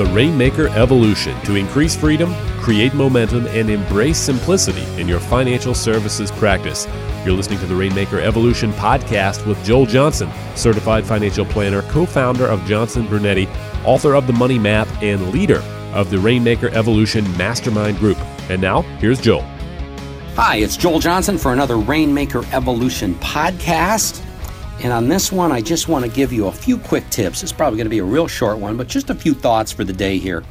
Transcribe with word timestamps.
The 0.00 0.06
Rainmaker 0.06 0.68
Evolution 0.68 1.38
to 1.42 1.56
increase 1.56 1.94
freedom, 1.94 2.32
create 2.62 2.94
momentum, 2.94 3.46
and 3.48 3.68
embrace 3.68 4.16
simplicity 4.16 4.80
in 4.98 5.06
your 5.06 5.20
financial 5.20 5.74
services 5.74 6.30
practice. 6.30 6.88
You're 7.22 7.34
listening 7.34 7.58
to 7.58 7.66
the 7.66 7.76
Rainmaker 7.76 8.18
Evolution 8.18 8.72
podcast 8.72 9.46
with 9.46 9.62
Joel 9.62 9.84
Johnson, 9.84 10.30
certified 10.54 11.04
financial 11.04 11.44
planner, 11.44 11.82
co 11.82 12.06
founder 12.06 12.46
of 12.46 12.64
Johnson 12.64 13.06
Brunetti, 13.08 13.46
author 13.84 14.14
of 14.14 14.26
The 14.26 14.32
Money 14.32 14.58
Map, 14.58 14.88
and 15.02 15.32
leader 15.32 15.60
of 15.92 16.08
the 16.08 16.18
Rainmaker 16.18 16.70
Evolution 16.70 17.24
Mastermind 17.36 17.98
Group. 17.98 18.16
And 18.48 18.62
now, 18.62 18.80
here's 19.00 19.20
Joel. 19.20 19.44
Hi, 20.34 20.56
it's 20.56 20.78
Joel 20.78 21.00
Johnson 21.00 21.36
for 21.36 21.52
another 21.52 21.76
Rainmaker 21.76 22.42
Evolution 22.54 23.16
podcast. 23.16 24.24
And 24.82 24.94
on 24.94 25.08
this 25.08 25.30
one, 25.30 25.52
I 25.52 25.60
just 25.60 25.88
want 25.88 26.06
to 26.06 26.10
give 26.10 26.32
you 26.32 26.46
a 26.46 26.52
few 26.52 26.78
quick 26.78 27.08
tips. 27.10 27.42
It's 27.42 27.52
probably 27.52 27.76
going 27.76 27.84
to 27.84 27.90
be 27.90 27.98
a 27.98 28.04
real 28.04 28.26
short 28.26 28.56
one, 28.58 28.78
but 28.78 28.88
just 28.88 29.10
a 29.10 29.14
few 29.14 29.34
thoughts 29.34 29.70
for 29.70 29.84
the 29.84 29.92
day 29.92 30.16
here. 30.16 30.42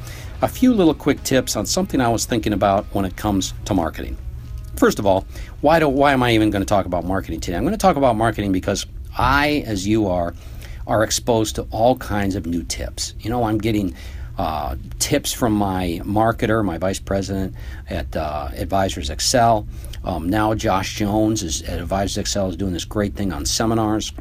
A 0.43 0.47
few 0.47 0.71
little 0.71 0.93
quick 0.93 1.23
tips 1.23 1.55
on 1.55 1.65
something 1.65 1.99
I 1.99 2.09
was 2.09 2.25
thinking 2.25 2.53
about 2.53 2.85
when 2.93 3.05
it 3.05 3.15
comes 3.15 3.55
to 3.65 3.73
marketing. 3.73 4.17
First 4.75 4.99
of 4.99 5.07
all, 5.07 5.25
why 5.61 5.79
do 5.79 5.89
why 5.89 6.13
am 6.13 6.21
I 6.21 6.33
even 6.33 6.51
going 6.51 6.61
to 6.61 6.67
talk 6.67 6.85
about 6.85 7.05
marketing 7.05 7.39
today? 7.39 7.57
I'm 7.57 7.63
going 7.63 7.71
to 7.71 7.77
talk 7.77 7.95
about 7.95 8.15
marketing 8.17 8.51
because 8.51 8.85
I, 9.17 9.63
as 9.65 9.87
you 9.87 10.07
are, 10.07 10.35
are 10.85 11.03
exposed 11.03 11.55
to 11.55 11.63
all 11.71 11.97
kinds 11.97 12.35
of 12.35 12.45
new 12.45 12.61
tips. 12.61 13.15
You 13.19 13.31
know, 13.31 13.45
I'm 13.45 13.57
getting 13.57 13.95
uh, 14.37 14.75
tips 14.99 15.33
from 15.33 15.53
my 15.53 16.01
marketer, 16.03 16.63
my 16.63 16.77
vice 16.77 16.99
president 16.99 17.55
at 17.89 18.15
uh, 18.15 18.49
Advisors 18.55 19.09
Excel. 19.09 19.67
Um, 20.09 20.27
now 20.27 20.55
Josh 20.55 20.95
Jones 20.95 21.43
is 21.43 21.61
at 21.61 21.79
Advisors 21.79 22.17
Excel 22.17 22.49
is 22.49 22.55
doing 22.55 22.73
this 22.73 22.83
great 22.83 23.13
thing 23.13 23.31
on 23.31 23.45
seminars. 23.45 24.11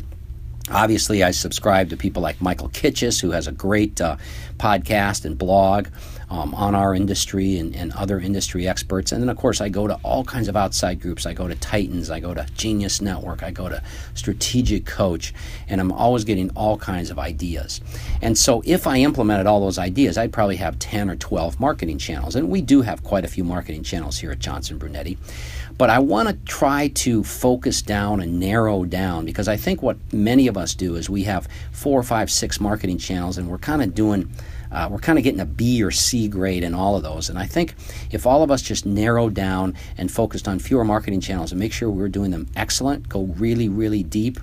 Obviously, 0.70 1.22
I 1.24 1.30
subscribe 1.30 1.88
to 1.88 1.96
people 1.96 2.20
like 2.20 2.42
Michael 2.42 2.68
Kitces, 2.68 3.22
who 3.22 3.30
has 3.30 3.46
a 3.46 3.52
great 3.52 3.98
uh, 3.98 4.18
podcast 4.58 5.24
and 5.24 5.38
blog 5.38 5.86
um, 6.30 6.54
on 6.54 6.74
our 6.74 6.94
industry 6.94 7.58
and, 7.58 7.74
and, 7.74 7.92
other 7.92 8.20
industry 8.20 8.68
experts. 8.68 9.12
And 9.12 9.22
then, 9.22 9.28
of 9.28 9.36
course, 9.36 9.60
I 9.60 9.68
go 9.68 9.86
to 9.86 9.94
all 10.02 10.24
kinds 10.24 10.48
of 10.48 10.56
outside 10.56 11.00
groups. 11.00 11.26
I 11.26 11.32
go 11.32 11.48
to 11.48 11.54
Titans, 11.54 12.10
I 12.10 12.20
go 12.20 12.34
to 12.34 12.46
Genius 12.54 13.00
Network, 13.00 13.42
I 13.42 13.50
go 13.50 13.68
to 13.68 13.82
Strategic 14.14 14.84
Coach, 14.84 15.32
and 15.68 15.80
I'm 15.80 15.90
always 15.90 16.24
getting 16.24 16.50
all 16.50 16.76
kinds 16.76 17.10
of 17.10 17.18
ideas. 17.18 17.80
And 18.20 18.36
so, 18.36 18.62
if 18.66 18.86
I 18.86 18.98
implemented 18.98 19.46
all 19.46 19.60
those 19.60 19.78
ideas, 19.78 20.18
I'd 20.18 20.32
probably 20.32 20.56
have 20.56 20.78
10 20.78 21.10
or 21.10 21.16
12 21.16 21.58
marketing 21.58 21.98
channels. 21.98 22.36
And 22.36 22.48
we 22.50 22.60
do 22.60 22.82
have 22.82 23.02
quite 23.02 23.24
a 23.24 23.28
few 23.28 23.44
marketing 23.44 23.82
channels 23.82 24.18
here 24.18 24.30
at 24.30 24.38
Johnson 24.38 24.78
Brunetti. 24.78 25.18
But 25.78 25.90
I 25.90 26.00
want 26.00 26.28
to 26.28 26.34
try 26.44 26.88
to 26.88 27.22
focus 27.22 27.82
down 27.82 28.20
and 28.20 28.40
narrow 28.40 28.84
down 28.84 29.24
because 29.24 29.46
I 29.46 29.56
think 29.56 29.80
what 29.80 29.96
many 30.12 30.48
of 30.48 30.56
us 30.56 30.74
do 30.74 30.96
is 30.96 31.08
we 31.08 31.22
have 31.22 31.46
four, 31.70 32.02
five, 32.02 32.32
six 32.32 32.60
marketing 32.60 32.98
channels 32.98 33.38
and 33.38 33.48
we're 33.48 33.58
kind 33.58 33.80
of 33.80 33.94
doing. 33.94 34.28
Uh, 34.70 34.88
we're 34.90 34.98
kind 34.98 35.18
of 35.18 35.24
getting 35.24 35.40
a 35.40 35.46
B 35.46 35.82
or 35.82 35.90
C 35.90 36.28
grade 36.28 36.62
in 36.62 36.74
all 36.74 36.96
of 36.96 37.02
those. 37.02 37.28
And 37.28 37.38
I 37.38 37.46
think 37.46 37.74
if 38.10 38.26
all 38.26 38.42
of 38.42 38.50
us 38.50 38.62
just 38.62 38.86
narrowed 38.86 39.34
down 39.34 39.74
and 39.96 40.10
focused 40.10 40.48
on 40.48 40.58
fewer 40.58 40.84
marketing 40.84 41.20
channels 41.20 41.52
and 41.52 41.58
make 41.58 41.72
sure 41.72 41.90
we're 41.90 42.08
doing 42.08 42.30
them 42.30 42.46
excellent, 42.56 43.08
go 43.08 43.22
really, 43.22 43.68
really 43.68 44.02
deep, 44.02 44.38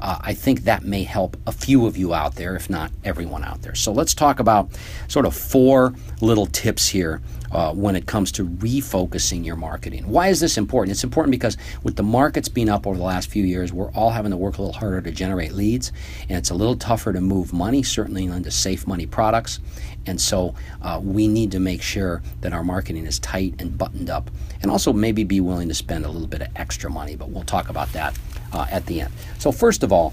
uh, 0.00 0.18
I 0.20 0.34
think 0.34 0.62
that 0.64 0.84
may 0.84 1.04
help 1.04 1.36
a 1.46 1.52
few 1.52 1.86
of 1.86 1.96
you 1.96 2.14
out 2.14 2.36
there, 2.36 2.56
if 2.56 2.70
not 2.70 2.90
everyone 3.04 3.44
out 3.44 3.62
there. 3.62 3.74
So 3.74 3.92
let's 3.92 4.14
talk 4.14 4.40
about 4.40 4.70
sort 5.08 5.26
of 5.26 5.34
four 5.34 5.94
little 6.20 6.46
tips 6.46 6.88
here 6.88 7.20
uh, 7.52 7.72
when 7.72 7.96
it 7.96 8.06
comes 8.06 8.30
to 8.32 8.46
refocusing 8.46 9.44
your 9.44 9.56
marketing. 9.56 10.06
Why 10.08 10.28
is 10.28 10.40
this 10.40 10.56
important? 10.56 10.92
It's 10.92 11.04
important 11.04 11.32
because 11.32 11.56
with 11.82 11.96
the 11.96 12.02
markets 12.02 12.48
being 12.48 12.68
up 12.68 12.86
over 12.86 12.96
the 12.96 13.04
last 13.04 13.28
few 13.28 13.44
years, 13.44 13.72
we're 13.72 13.90
all 13.92 14.10
having 14.10 14.30
to 14.30 14.36
work 14.36 14.58
a 14.58 14.62
little 14.62 14.78
harder 14.78 15.00
to 15.02 15.10
generate 15.10 15.52
leads, 15.52 15.92
and 16.28 16.38
it's 16.38 16.50
a 16.50 16.54
little 16.54 16.76
tougher 16.76 17.12
to 17.12 17.20
move 17.20 17.52
money, 17.52 17.82
certainly 17.82 18.24
into 18.24 18.50
safe 18.50 18.86
money 18.86 19.06
products. 19.06 19.60
And 20.06 20.20
so 20.20 20.54
uh, 20.80 21.00
we 21.02 21.28
need 21.28 21.50
to 21.52 21.60
make 21.60 21.82
sure 21.82 22.22
that 22.40 22.52
our 22.52 22.64
marketing 22.64 23.04
is 23.04 23.18
tight 23.18 23.54
and 23.58 23.76
buttoned 23.76 24.10
up, 24.10 24.30
and 24.62 24.70
also 24.70 24.92
maybe 24.92 25.24
be 25.24 25.40
willing 25.40 25.68
to 25.68 25.74
spend 25.74 26.04
a 26.04 26.08
little 26.08 26.28
bit 26.28 26.42
of 26.42 26.48
extra 26.56 26.88
money, 26.88 27.16
but 27.16 27.30
we'll 27.30 27.42
talk 27.42 27.68
about 27.68 27.92
that 27.92 28.16
uh, 28.52 28.66
at 28.70 28.86
the 28.86 29.02
end. 29.02 29.12
So, 29.38 29.52
first 29.52 29.82
of 29.82 29.92
all, 29.92 30.12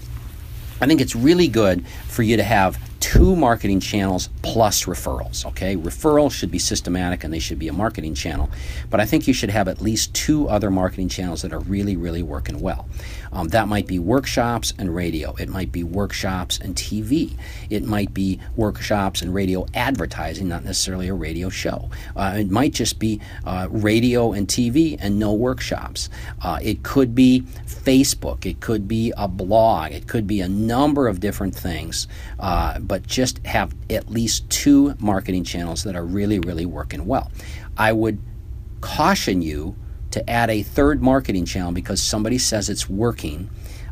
I 0.79 0.85
think 0.85 1.01
it's 1.01 1.15
really 1.15 1.47
good 1.47 1.85
for 2.07 2.23
you 2.23 2.37
to 2.37 2.43
have 2.43 2.79
two 2.99 3.35
marketing 3.35 3.79
channels 3.79 4.29
plus 4.41 4.85
referrals. 4.85 5.45
Okay, 5.45 5.75
referrals 5.75 6.31
should 6.31 6.51
be 6.51 6.59
systematic 6.59 7.23
and 7.23 7.33
they 7.33 7.39
should 7.39 7.59
be 7.59 7.67
a 7.67 7.73
marketing 7.73 8.13
channel, 8.13 8.49
but 8.89 8.99
I 8.99 9.05
think 9.05 9.27
you 9.27 9.33
should 9.33 9.49
have 9.49 9.67
at 9.67 9.81
least 9.81 10.13
two 10.13 10.47
other 10.49 10.71
marketing 10.71 11.09
channels 11.09 11.41
that 11.41 11.53
are 11.53 11.59
really, 11.59 11.95
really 11.95 12.23
working 12.23 12.59
well. 12.59 12.87
Um, 13.31 13.49
that 13.49 13.67
might 13.67 13.87
be 13.87 13.99
workshops 13.99 14.73
and 14.77 14.93
radio. 14.95 15.35
It 15.35 15.49
might 15.49 15.71
be 15.71 15.83
workshops 15.83 16.59
and 16.59 16.75
TV. 16.75 17.33
It 17.69 17.83
might 17.83 18.13
be 18.13 18.39
workshops 18.55 19.21
and 19.21 19.33
radio 19.33 19.65
advertising, 19.73 20.47
not 20.47 20.63
necessarily 20.63 21.07
a 21.07 21.13
radio 21.13 21.49
show. 21.49 21.89
Uh, 22.15 22.35
it 22.37 22.49
might 22.49 22.73
just 22.73 22.99
be 22.99 23.19
uh, 23.45 23.67
radio 23.69 24.33
and 24.33 24.47
TV 24.47 24.97
and 24.99 25.19
no 25.19 25.33
workshops. 25.33 26.09
Uh, 26.41 26.59
it 26.61 26.83
could 26.83 27.13
be 27.13 27.41
Facebook. 27.65 28.45
It 28.45 28.59
could 28.59 28.87
be 28.87 29.13
a 29.17 29.27
blog. 29.27 29.91
It 29.91 30.07
could 30.07 30.27
be 30.27 30.41
a 30.41 30.49
number 30.49 31.07
of 31.07 31.19
different 31.19 31.55
things. 31.55 32.07
But 32.87 33.05
just 33.05 33.45
have 33.45 33.75
at 33.89 34.09
least 34.09 34.49
two 34.49 34.95
marketing 34.99 35.43
channels 35.43 35.83
that 35.83 35.95
are 35.95 36.05
really, 36.05 36.39
really 36.39 36.65
working 36.65 37.05
well. 37.05 37.31
I 37.77 37.91
would 37.91 38.19
caution 38.81 39.41
you 39.41 39.75
to 40.11 40.29
add 40.29 40.49
a 40.49 40.63
third 40.63 41.01
marketing 41.01 41.45
channel 41.45 41.73
because 41.73 42.01
somebody 42.01 42.37
says 42.37 42.69
it's 42.69 42.89
working 42.89 43.49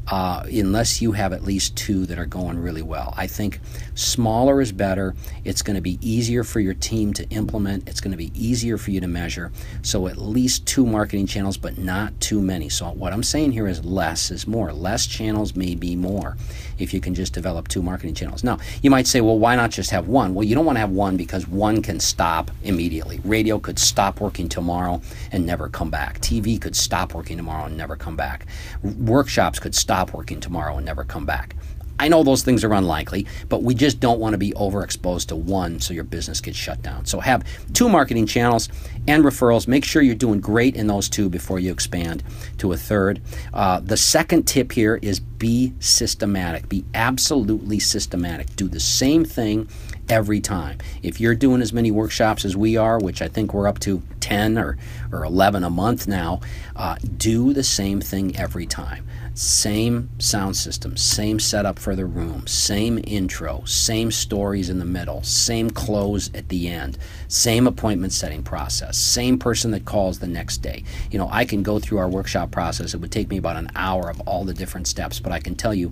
uh, 0.08 0.44
unless 0.48 1.02
you 1.02 1.14
have 1.14 1.34
at 1.34 1.44
least 1.44 1.76
two 1.76 2.06
that 2.06 2.20
are 2.20 2.26
going 2.26 2.60
really 2.60 2.82
well. 2.82 3.14
I 3.18 3.28
think 3.28 3.60
smaller 3.96 4.62
is 4.62 4.72
better. 4.72 5.16
It's 5.44 5.62
going 5.62 5.76
to 5.76 5.82
be 5.82 5.98
easier 6.02 6.44
for 6.44 6.60
your 6.60 6.74
team 6.74 7.14
to 7.14 7.28
implement, 7.30 7.90
it's 7.90 8.02
going 8.02 8.12
to 8.12 8.18
be 8.18 8.32
easier 8.36 8.78
for 8.78 8.92
you 8.92 9.02
to 9.02 9.08
measure. 9.08 9.52
So, 9.82 10.08
at 10.08 10.18
least 10.18 10.66
two 10.66 10.86
marketing 10.86 11.28
channels, 11.28 11.58
but 11.58 11.78
not 11.78 12.20
too 12.22 12.42
many. 12.42 12.70
So, 12.70 12.90
what 12.92 13.14
I'm 13.14 13.24
saying 13.24 13.52
here 13.52 13.68
is 13.68 13.84
less 13.84 14.32
is 14.32 14.48
more. 14.48 14.72
Less 14.74 15.08
channels 15.08 15.56
may 15.56 15.76
be 15.76 15.96
more 15.96 16.38
if 16.78 16.94
you 16.94 17.00
can 17.00 17.16
just 17.16 17.34
develop 17.34 17.68
two 17.68 17.82
marketing 17.82 18.14
channels. 18.16 18.44
Now, 18.44 18.60
you 18.82 18.90
might 18.90 19.08
say, 19.08 19.22
well, 19.22 19.40
why 19.40 19.56
not 19.56 19.72
just 19.72 19.90
have 19.92 20.08
one? 20.08 20.34
Well, 20.34 20.44
you 20.44 20.56
don't 20.56 20.66
want 20.66 20.76
to 20.76 20.82
have 20.82 20.92
one 20.92 21.18
because 21.18 21.48
one 21.48 21.82
can 21.82 22.00
stop 22.00 22.52
immediately. 22.64 23.22
Radio 23.24 23.60
could 23.60 23.80
stop 23.80 24.20
working 24.20 24.50
tomorrow 24.50 25.02
and 25.32 25.46
never 25.46 25.70
come 25.70 25.90
back. 25.90 26.20
TV 26.20 26.62
could 26.62 26.76
stop 26.76 27.14
working 27.14 27.38
tomorrow 27.38 27.66
and 27.66 27.78
never 27.78 27.96
come 27.96 28.16
back. 28.16 28.46
Workshops 28.84 29.60
could 29.60 29.74
stop 29.74 29.95
stop 29.96 30.14
working 30.14 30.42
tomorrow 30.42 30.76
and 30.76 30.86
never 30.86 31.06
come 31.06 31.26
back. 31.26 31.56
I 31.98 32.10
know 32.10 32.22
those 32.22 32.44
things 32.44 32.66
are 32.66 32.74
unlikely, 32.74 33.26
but 33.48 33.64
we 33.64 33.74
just 33.74 34.02
don't 34.02 34.20
want 34.20 34.34
to 34.34 34.38
be 34.38 34.52
overexposed 34.52 35.28
to 35.28 35.38
one 35.38 35.80
so 35.80 35.94
your 35.94 36.04
business 36.04 36.42
gets 36.42 36.58
shut 36.58 36.82
down. 36.82 37.06
So 37.06 37.22
have 37.22 37.46
two 37.72 37.88
marketing 37.88 38.26
channels 38.26 38.68
and 39.08 39.24
referrals. 39.24 39.70
Make 39.70 39.86
sure 39.86 40.02
you're 40.02 40.14
doing 40.14 40.42
great 40.42 40.76
in 40.76 40.88
those 40.88 41.08
two 41.08 41.30
before 41.30 41.60
you 41.60 41.72
expand 41.72 42.24
to 42.58 42.74
a 42.74 42.78
third. 42.78 43.22
Uh, 43.54 43.80
the 43.80 43.96
second 43.96 44.44
tip 44.44 44.74
here 44.74 45.00
is 45.02 45.22
be 45.22 45.74
systematic. 45.80 46.68
Be 46.68 46.84
absolutely 46.94 47.80
systematic. 47.80 48.54
Do 48.58 48.68
the 48.68 48.82
same 48.82 49.24
thing 49.24 49.70
every 50.10 50.40
time. 50.40 50.80
If 51.04 51.20
you're 51.20 51.36
doing 51.36 51.62
as 51.62 51.74
many 51.74 51.92
workshops 51.92 52.46
as 52.46 52.56
we 52.56 52.78
are, 52.78 53.00
which 53.00 53.22
I 53.22 53.28
think 53.28 53.54
we're 53.54 53.68
up 53.68 53.80
to 53.80 54.02
10 54.20 54.58
or, 54.58 54.78
or 55.12 55.24
11 55.24 55.64
a 55.64 55.70
month 55.70 56.08
now, 56.08 56.42
uh, 56.76 56.96
do 57.18 57.54
the 57.54 57.64
same 57.64 58.02
thing 58.02 58.36
every 58.36 58.66
time. 58.66 59.06
Same 59.36 60.10
sound 60.18 60.56
system, 60.56 60.96
same 60.96 61.42
setup 61.42 61.78
for 61.78 61.94
the 61.94 62.06
room, 62.06 62.48
same 62.48 63.04
intro, 63.06 63.64
same 63.66 64.10
stories 64.10 64.70
in 64.70 64.80
the 64.80 64.86
middle, 64.86 65.22
same 65.24 65.70
close 65.70 66.34
at 66.34 66.48
the 66.48 66.70
end, 66.70 66.98
same 67.28 67.68
appointment 67.68 68.14
setting 68.14 68.44
process, 68.44 68.98
same 68.98 69.38
person 69.38 69.72
that 69.72 69.84
calls 69.84 70.20
the 70.20 70.28
next 70.28 70.60
day. 70.60 70.86
You 71.12 71.20
know, 71.20 71.28
I 71.30 71.44
can 71.44 71.64
go 71.64 71.80
through 71.80 71.98
our 71.98 72.08
workshop 72.08 72.50
process. 72.50 72.94
It 72.94 73.02
would 73.02 73.12
take 73.12 73.30
me 73.30 73.38
about 73.38 73.58
an 73.58 73.70
hour 73.76 74.10
of 74.10 74.22
all 74.22 74.46
the 74.46 74.53
different 74.53 74.88
steps, 74.88 75.20
but 75.20 75.34
I 75.34 75.40
can 75.40 75.53
tell 75.53 75.74
you 75.74 75.91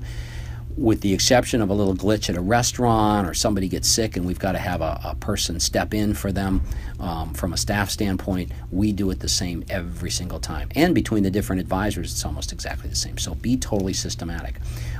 with 0.77 1.01
the 1.01 1.13
exception 1.13 1.61
of 1.61 1.69
a 1.69 1.73
little 1.73 1.95
glitch 1.95 2.29
at 2.29 2.35
a 2.35 2.41
restaurant 2.41 3.27
or 3.27 3.33
somebody 3.33 3.67
gets 3.67 3.87
sick 3.87 4.17
and 4.17 4.25
we've 4.25 4.39
got 4.39 4.53
to 4.53 4.57
have 4.57 4.81
a, 4.81 4.99
a 5.03 5.15
person 5.15 5.59
step 5.59 5.93
in 5.93 6.13
for 6.13 6.31
them 6.31 6.61
um, 6.99 7.33
from 7.33 7.53
a 7.53 7.57
staff 7.57 7.89
standpoint, 7.89 8.51
we 8.71 8.91
do 8.91 9.09
it 9.11 9.19
the 9.19 9.29
same 9.29 9.63
every 9.69 10.09
single 10.09 10.39
time. 10.39 10.69
And 10.75 10.95
between 10.95 11.23
the 11.23 11.31
different 11.31 11.59
advisors, 11.59 12.11
it's 12.11 12.25
almost 12.25 12.51
exactly 12.51 12.89
the 12.89 12.95
same. 12.95 13.17
So 13.17 13.35
be 13.35 13.57
totally 13.57 13.93
systematic. 13.93 14.55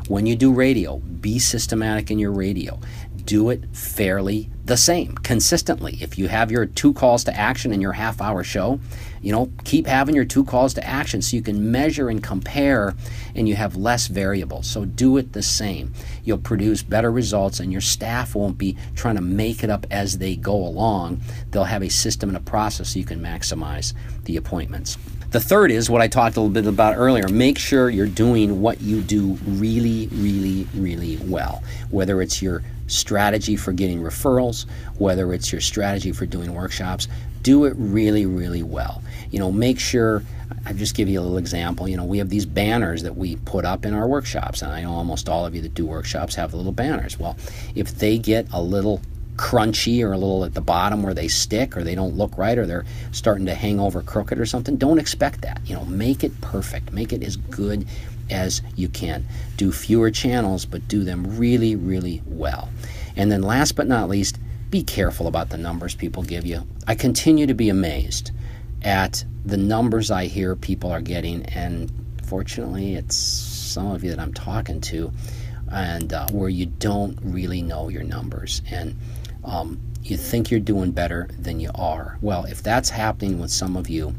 When 0.07 0.25
you 0.25 0.35
do 0.35 0.53
radio, 0.53 0.97
be 0.97 1.39
systematic 1.39 2.11
in 2.11 2.19
your 2.19 2.31
radio. 2.31 2.79
Do 3.25 3.49
it 3.49 3.75
fairly 3.75 4.49
the 4.65 4.77
same, 4.77 5.15
consistently. 5.15 5.97
If 6.01 6.17
you 6.17 6.29
have 6.29 6.51
your 6.51 6.65
two 6.65 6.93
calls 6.93 7.23
to 7.25 7.37
action 7.37 7.73
in 7.73 7.81
your 7.81 7.93
half 7.93 8.21
hour 8.21 8.43
show, 8.43 8.79
you 9.21 9.31
know, 9.31 9.51
keep 9.63 9.87
having 9.87 10.15
your 10.15 10.25
two 10.25 10.45
calls 10.45 10.73
to 10.75 10.85
action 10.85 11.21
so 11.21 11.35
you 11.35 11.41
can 11.41 11.71
measure 11.71 12.09
and 12.09 12.23
compare 12.23 12.93
and 13.35 13.47
you 13.47 13.55
have 13.55 13.75
less 13.75 14.07
variables. 14.07 14.67
So 14.67 14.85
do 14.85 15.17
it 15.17 15.33
the 15.33 15.41
same. 15.41 15.93
You'll 16.23 16.37
produce 16.37 16.83
better 16.83 17.11
results 17.11 17.59
and 17.59 17.71
your 17.71 17.81
staff 17.81 18.35
won't 18.35 18.57
be 18.57 18.77
trying 18.95 19.15
to 19.15 19.21
make 19.21 19.63
it 19.63 19.69
up 19.69 19.85
as 19.91 20.17
they 20.17 20.35
go 20.35 20.55
along. 20.55 21.21
They'll 21.51 21.63
have 21.65 21.83
a 21.83 21.89
system 21.89 22.29
and 22.29 22.37
a 22.37 22.41
process 22.41 22.93
so 22.93 22.99
you 22.99 23.05
can 23.05 23.21
maximize 23.21 23.93
the 24.23 24.37
appointments. 24.37 24.97
The 25.33 25.39
third 25.39 25.71
is 25.71 25.89
what 25.89 25.99
I 25.99 26.07
talked 26.07 26.37
a 26.37 26.41
little 26.41 26.53
bit 26.53 26.67
about 26.67 26.95
earlier. 26.95 27.27
Make 27.27 27.57
sure 27.57 27.89
you're 27.89 28.05
doing 28.05 28.61
what 28.61 28.81
you 28.81 29.01
do 29.01 29.33
really, 29.47 30.07
really, 30.11 30.67
really 30.75 31.17
well. 31.23 31.63
Whether 31.89 32.21
it's 32.21 32.39
your 32.39 32.61
strategy 32.85 33.55
for 33.55 33.71
getting 33.71 33.99
referrals, 34.03 34.67
whether 34.99 35.33
it's 35.33 35.51
your 35.51 35.59
strategy 35.59 36.11
for 36.11 36.27
doing 36.27 36.53
workshops, 36.53 37.07
do 37.41 37.65
it 37.65 37.73
really, 37.77 38.27
really 38.27 38.61
well. 38.61 39.01
You 39.31 39.39
know, 39.39 39.51
make 39.51 39.79
sure 39.79 40.21
I'll 40.67 40.75
just 40.75 40.93
give 40.93 41.09
you 41.09 41.19
a 41.19 41.23
little 41.23 41.39
example. 41.39 41.87
You 41.87 41.97
know, 41.97 42.05
we 42.05 42.19
have 42.19 42.29
these 42.29 42.45
banners 42.45 43.01
that 43.01 43.17
we 43.17 43.37
put 43.37 43.65
up 43.65 43.87
in 43.87 43.95
our 43.95 44.07
workshops, 44.07 44.61
and 44.61 44.71
I 44.71 44.83
know 44.83 44.91
almost 44.91 45.27
all 45.27 45.47
of 45.47 45.55
you 45.55 45.63
that 45.63 45.73
do 45.73 45.87
workshops 45.87 46.35
have 46.35 46.53
little 46.53 46.71
banners. 46.71 47.17
Well, 47.17 47.37
if 47.73 47.97
they 47.97 48.19
get 48.19 48.45
a 48.53 48.61
little 48.61 49.01
crunchy 49.35 50.03
or 50.03 50.11
a 50.11 50.17
little 50.17 50.45
at 50.45 50.53
the 50.53 50.61
bottom 50.61 51.03
where 51.03 51.13
they 51.13 51.27
stick 51.27 51.75
or 51.75 51.83
they 51.83 51.95
don't 51.95 52.15
look 52.15 52.37
right 52.37 52.57
or 52.57 52.65
they're 52.65 52.85
starting 53.11 53.45
to 53.47 53.55
hang 53.55 53.79
over 53.79 54.01
crooked 54.01 54.39
or 54.39 54.45
something, 54.45 54.77
don't 54.77 54.99
expect 54.99 55.41
that. 55.41 55.61
You 55.65 55.75
know, 55.75 55.85
make 55.85 56.23
it 56.23 56.39
perfect. 56.41 56.93
Make 56.93 57.13
it 57.13 57.23
as 57.23 57.35
good 57.35 57.87
as 58.29 58.61
you 58.75 58.89
can. 58.89 59.25
Do 59.57 59.71
fewer 59.71 60.11
channels, 60.11 60.65
but 60.65 60.87
do 60.87 61.03
them 61.03 61.37
really, 61.37 61.75
really 61.75 62.21
well. 62.25 62.69
And 63.15 63.31
then 63.31 63.41
last 63.41 63.75
but 63.75 63.87
not 63.87 64.09
least, 64.09 64.37
be 64.69 64.83
careful 64.83 65.27
about 65.27 65.49
the 65.49 65.57
numbers 65.57 65.93
people 65.93 66.23
give 66.23 66.45
you. 66.45 66.65
I 66.87 66.95
continue 66.95 67.45
to 67.47 67.53
be 67.53 67.69
amazed 67.69 68.31
at 68.83 69.23
the 69.45 69.57
numbers 69.57 70.09
I 70.09 70.25
hear 70.25 70.55
people 70.55 70.91
are 70.91 71.01
getting, 71.01 71.45
and 71.47 71.91
fortunately, 72.23 72.95
it's 72.95 73.15
some 73.15 73.91
of 73.91 74.03
you 74.03 74.09
that 74.09 74.19
I'm 74.19 74.33
talking 74.33 74.81
to, 74.81 75.11
and 75.73 76.13
uh, 76.13 76.27
where 76.29 76.49
you 76.49 76.67
don't 76.67 77.17
really 77.21 77.61
know 77.61 77.89
your 77.89 78.03
numbers. 78.03 78.61
And 78.71 78.95
um, 79.43 79.79
you 80.03 80.17
think 80.17 80.51
you're 80.51 80.59
doing 80.59 80.91
better 80.91 81.29
than 81.39 81.59
you 81.59 81.71
are. 81.75 82.17
Well, 82.21 82.45
if 82.45 82.61
that's 82.61 82.89
happening 82.89 83.39
with 83.39 83.51
some 83.51 83.75
of 83.75 83.89
you, 83.89 84.13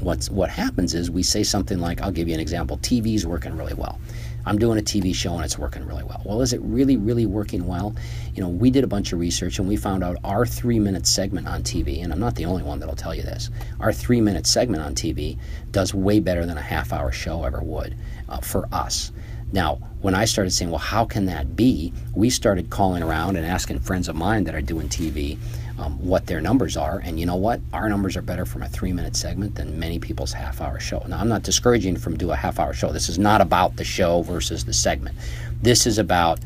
what's 0.00 0.28
what 0.28 0.50
happens 0.50 0.94
is 0.94 1.10
we 1.10 1.22
say 1.22 1.42
something 1.42 1.78
like, 1.78 2.00
I'll 2.00 2.12
give 2.12 2.28
you 2.28 2.34
an 2.34 2.40
example. 2.40 2.78
TV's 2.78 3.26
working 3.26 3.56
really 3.56 3.74
well. 3.74 3.98
I'm 4.44 4.58
doing 4.58 4.78
a 4.78 4.82
TV 4.82 5.12
show 5.12 5.34
and 5.34 5.44
it's 5.44 5.58
working 5.58 5.84
really 5.86 6.04
well. 6.04 6.22
Well, 6.24 6.40
is 6.40 6.52
it 6.52 6.60
really, 6.60 6.96
really 6.96 7.26
working 7.26 7.66
well? 7.66 7.96
You 8.34 8.42
know, 8.44 8.48
we 8.48 8.70
did 8.70 8.84
a 8.84 8.86
bunch 8.86 9.12
of 9.12 9.18
research 9.18 9.58
and 9.58 9.66
we 9.66 9.76
found 9.76 10.04
out 10.04 10.18
our 10.22 10.46
three 10.46 10.78
minute 10.78 11.06
segment 11.06 11.48
on 11.48 11.64
TV, 11.64 12.04
and 12.04 12.12
I'm 12.12 12.20
not 12.20 12.36
the 12.36 12.44
only 12.44 12.62
one 12.62 12.78
that'll 12.78 12.94
tell 12.94 13.14
you 13.14 13.22
this, 13.22 13.50
our 13.80 13.92
three 13.92 14.20
minute 14.20 14.46
segment 14.46 14.84
on 14.84 14.94
TV 14.94 15.38
does 15.72 15.92
way 15.92 16.20
better 16.20 16.46
than 16.46 16.58
a 16.58 16.62
half 16.62 16.92
hour 16.92 17.10
show 17.10 17.42
ever 17.42 17.60
would 17.60 17.96
uh, 18.28 18.38
for 18.38 18.68
us. 18.70 19.10
Now, 19.52 19.80
when 20.06 20.14
I 20.14 20.24
started 20.24 20.52
saying, 20.52 20.70
well, 20.70 20.78
how 20.78 21.04
can 21.04 21.26
that 21.26 21.56
be? 21.56 21.92
We 22.14 22.30
started 22.30 22.70
calling 22.70 23.02
around 23.02 23.34
and 23.34 23.44
asking 23.44 23.80
friends 23.80 24.08
of 24.08 24.14
mine 24.14 24.44
that 24.44 24.54
are 24.54 24.60
doing 24.60 24.88
TV 24.88 25.36
um, 25.80 25.98
what 25.98 26.26
their 26.28 26.40
numbers 26.40 26.76
are. 26.76 27.00
And 27.00 27.18
you 27.18 27.26
know 27.26 27.34
what? 27.34 27.60
Our 27.72 27.88
numbers 27.88 28.16
are 28.16 28.22
better 28.22 28.46
from 28.46 28.62
a 28.62 28.68
three 28.68 28.92
minute 28.92 29.16
segment 29.16 29.56
than 29.56 29.80
many 29.80 29.98
people's 29.98 30.32
half 30.32 30.60
hour 30.60 30.78
show. 30.78 31.04
Now, 31.08 31.18
I'm 31.18 31.28
not 31.28 31.42
discouraging 31.42 31.96
from 31.96 32.16
do 32.16 32.30
a 32.30 32.36
half 32.36 32.60
hour 32.60 32.72
show. 32.72 32.92
This 32.92 33.08
is 33.08 33.18
not 33.18 33.40
about 33.40 33.74
the 33.74 33.82
show 33.82 34.22
versus 34.22 34.64
the 34.64 34.72
segment. 34.72 35.18
This 35.60 35.88
is 35.88 35.98
about 35.98 36.38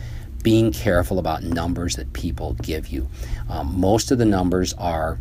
being 0.43 0.73
careful 0.73 1.19
about 1.19 1.43
numbers 1.43 1.97
that 1.97 2.11
people 2.15 2.55
give 2.63 2.89
you. 2.89 3.11
Um, 3.51 3.79
most 3.79 4.11
of 4.11 4.17
the 4.17 4.25
numbers 4.25 4.73
are, 4.79 5.19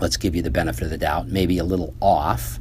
let's 0.00 0.18
give 0.18 0.36
you 0.36 0.42
the 0.42 0.50
benefit 0.50 0.84
of 0.84 0.90
the 0.90 0.98
doubt, 0.98 1.28
maybe 1.28 1.56
a 1.56 1.64
little 1.64 1.94
off, 2.02 2.58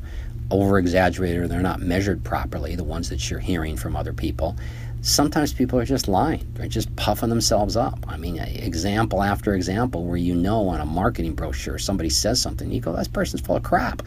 over 0.51 0.77
exaggerated, 0.77 1.41
or 1.41 1.47
they're 1.47 1.61
not 1.61 1.79
measured 1.79 2.23
properly, 2.23 2.75
the 2.75 2.83
ones 2.83 3.09
that 3.09 3.29
you're 3.29 3.39
hearing 3.39 3.77
from 3.77 3.95
other 3.95 4.13
people 4.13 4.55
sometimes 5.01 5.53
people 5.53 5.79
are 5.79 5.85
just 5.85 6.07
lying. 6.07 6.47
They're 6.53 6.67
just 6.67 6.95
puffing 6.95 7.29
themselves 7.29 7.75
up. 7.75 8.05
I 8.07 8.17
mean, 8.17 8.37
example 8.37 9.23
after 9.23 9.53
example 9.55 10.05
where 10.05 10.17
you 10.17 10.35
know 10.35 10.67
on 10.69 10.79
a 10.79 10.85
marketing 10.85 11.33
brochure 11.33 11.79
somebody 11.79 12.09
says 12.09 12.41
something, 12.41 12.71
you 12.71 12.79
go, 12.79 12.93
that 12.93 13.11
person's 13.11 13.41
full 13.41 13.55
of 13.55 13.63
crap. 13.63 14.03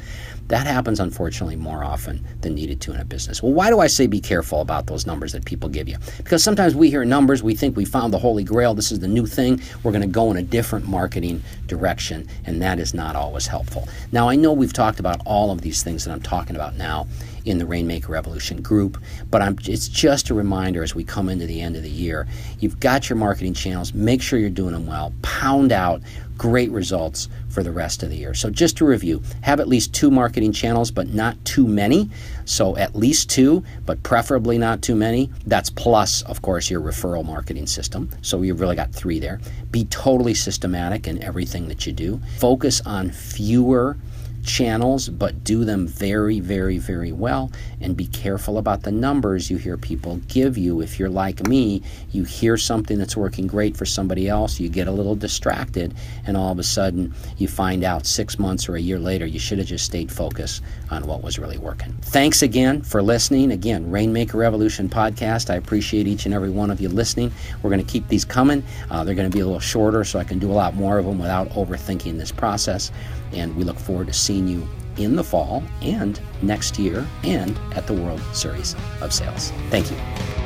That 0.49 0.67
happens, 0.67 1.00
unfortunately, 1.00 1.56
more 1.56 1.82
often 1.82 2.25
than 2.43 2.55
needed 2.55 2.81
to 2.82 2.93
in 2.93 3.00
a 3.00 3.05
business. 3.05 3.43
Well, 3.43 3.52
why 3.52 3.70
do 3.70 3.81
I 3.81 3.87
say 3.87 4.06
be 4.06 4.20
careful 4.20 4.61
about 4.61 4.87
those 4.87 5.06
numbers 5.06 5.32
that 5.32 5.46
people 5.46 5.70
give 5.70 5.88
you? 5.88 5.96
Because 6.19 6.44
sometimes 6.44 6.75
we 6.75 6.91
hear 6.91 7.05
numbers, 7.05 7.43
we 7.43 7.55
think 7.55 7.76
we 7.76 7.87
found 7.87 8.12
the 8.12 8.19
holy 8.19 8.44
grail, 8.44 8.75
this 8.75 8.93
is 8.93 8.99
the 8.99 9.08
new 9.08 9.26
thing, 9.26 9.61
we're 9.82 9.93
going 9.93 10.02
to 10.02 10.06
go 10.06 10.31
in 10.31 10.37
a 10.37 10.43
different 10.43 10.87
marketing 10.87 11.43
direction, 11.67 12.29
and 12.44 12.61
that 12.61 12.79
is 12.79 12.93
not 12.93 13.17
always 13.17 13.46
helpful. 13.46 13.88
Now, 14.12 14.29
I 14.29 14.37
know 14.37 14.52
we've 14.52 14.73
talked 14.73 15.00
about 15.00 15.20
all 15.25 15.50
of 15.50 15.62
these 15.62 15.82
things 15.82 16.05
that 16.05 16.12
I'm 16.12 16.20
talking 16.20 16.56
about 16.56 16.76
now 16.76 17.06
in 17.44 17.58
the 17.58 17.67
Rainmaker 17.67 18.17
Evolution 18.17 18.62
group. 18.62 19.02
But 19.31 19.43
I'm, 19.43 19.56
it's 19.64 19.88
just 19.88 20.31
a 20.31 20.35
reminder 20.35 20.82
as 20.82 20.94
we 20.94 21.05
come 21.05 21.29
into 21.29 21.46
the 21.46 21.61
end 21.61 21.76
of 21.76 21.82
the 21.82 21.91
year. 21.91 22.26
You've 22.58 22.81
got 22.81 23.08
your 23.08 23.17
marketing 23.17 23.55
channels. 23.55 23.94
Make 23.94 24.23
sure 24.23 24.38
you're 24.38 24.50
doing 24.50 24.73
them 24.73 24.87
well. 24.87 25.12
Pound 25.23 25.73
out 25.73 26.00
great 26.37 26.70
results 26.70 27.29
for 27.49 27.62
the 27.62 27.70
rest 27.70 28.02
of 28.02 28.11
the 28.11 28.17
year. 28.17 28.35
So, 28.35 28.50
just 28.50 28.76
to 28.79 28.85
review, 28.85 29.23
have 29.43 29.61
at 29.61 29.69
least 29.69 29.94
two 29.94 30.11
marketing 30.11 30.52
channels, 30.52 30.91
but 30.91 31.08
not 31.08 31.43
too 31.44 31.67
many. 31.67 32.11
So, 32.44 32.76
at 32.76 32.96
least 32.96 33.31
two, 33.31 33.64
but 33.87 34.02
preferably 34.02 34.58
not 34.58 34.82
too 34.82 34.96
many. 34.96 35.31
That's 35.46 35.70
plus, 35.70 36.23
of 36.23 36.43
course, 36.43 36.70
your 36.70 36.81
referral 36.81 37.25
marketing 37.25 37.67
system. 37.67 38.11
So, 38.23 38.43
you've 38.43 38.61
really 38.61 38.76
got 38.76 38.93
three 38.93 39.19
there. 39.19 39.41
Be 39.70 39.85
totally 39.87 40.35
systematic 40.35 41.06
in 41.06 41.23
everything 41.23 41.69
that 41.69 41.87
you 41.87 41.93
do. 41.93 42.20
Focus 42.38 42.81
on 42.85 43.11
fewer 43.11 43.96
channels, 44.44 45.08
but 45.08 45.43
do 45.44 45.64
them 45.64 45.87
very, 45.87 46.41
very, 46.41 46.79
very 46.79 47.12
well. 47.12 47.50
And 47.81 47.96
be 47.96 48.06
careful 48.06 48.58
about 48.58 48.82
the 48.82 48.93
numbers 48.93 49.50
you 49.50 49.56
hear 49.56 49.76
people 49.76 50.17
give 50.29 50.56
you. 50.56 50.81
If 50.81 50.99
you're 50.99 51.08
like 51.08 51.46
me, 51.49 51.82
you 52.12 52.25
hear 52.25 52.56
something 52.56 52.99
that's 52.99 53.17
working 53.17 53.46
great 53.46 53.76
for 53.76 53.87
somebody 53.87 54.29
else, 54.29 54.61
you 54.61 54.69
get 54.69 54.88
a 54.88 54.93
little 54.93 55.17
distracted, 55.17 55.94
and 56.26 56.37
all 56.37 56.52
of 56.52 56.58
a 56.58 56.62
sudden 56.62 57.14
you 57.38 57.49
find 57.49 57.85
out 57.85 58.06
six 58.06 58.38
months 58.38 58.69
or 58.69 58.76
a 58.76 58.81
year 58.81 58.99
later 58.99 59.26
you 59.26 59.38
should 59.38 59.58
have 59.58 59.67
just 59.67 59.85
stayed 59.85 60.11
focused 60.11 60.62
on 60.91 61.06
what 61.06 61.23
was 61.23 61.38
really 61.38 61.58
working. 61.58 61.93
Thanks 62.02 62.43
again 62.43 62.82
for 62.82 63.02
listening. 63.02 63.52
Again, 63.52 63.91
Rainmaker 63.91 64.44
Evolution 64.44 64.88
podcast. 64.88 65.50
I 65.50 65.56
appreciate 65.56 66.06
each 66.06 66.26
and 66.26 66.35
every 66.35 66.50
one 66.50 66.70
of 66.70 66.81
you 66.81 66.88
listening. 66.88 67.32
We're 67.62 67.70
going 67.70 67.85
to 67.85 67.91
keep 67.91 68.06
these 68.08 68.25
coming. 68.25 68.62
Uh, 68.91 69.05
they're 69.05 69.14
going 69.14 69.31
to 69.31 69.35
be 69.35 69.41
a 69.41 69.46
little 69.46 69.61
shorter 69.61 70.05
so 70.05 70.19
I 70.19 70.25
can 70.25 70.38
do 70.38 70.50
a 70.50 70.52
lot 70.52 70.75
more 70.75 70.99
of 70.99 71.06
them 71.06 71.19
without 71.19 71.49
overthinking 71.50 72.19
this 72.19 72.32
process. 72.32 72.91
And 73.34 73.54
we 73.56 73.64
look 73.64 73.78
forward 73.78 74.06
to 74.08 74.12
seeing 74.12 74.46
you 74.46 74.66
in 74.96 75.16
the 75.16 75.25
fall 75.25 75.62
and 75.82 76.20
next 76.42 76.78
year 76.78 77.06
and 77.25 77.58
at 77.75 77.86
the 77.86 77.94
World 77.94 78.20
Series 78.32 78.76
of 79.00 79.12
Sales. 79.12 79.50
Thank 79.70 79.90
you. 79.90 80.44